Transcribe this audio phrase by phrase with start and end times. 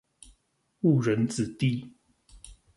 [0.81, 1.93] 誤人子弟